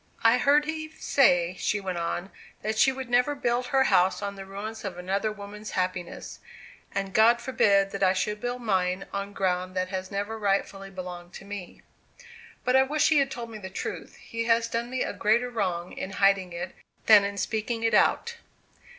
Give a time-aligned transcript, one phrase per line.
[0.23, 2.31] "I heard Eve say," she went on,
[2.63, 6.39] "that she would never build her house on the ruins of another woman's happiness;
[6.91, 11.33] and God forbid that I should build mine on ground that has never rightly belonged
[11.33, 11.83] to me!
[12.63, 14.15] But I wish he had told me the truth.
[14.15, 16.73] He has done me a greater wrong in hiding it,
[17.05, 18.37] than in speaking it out."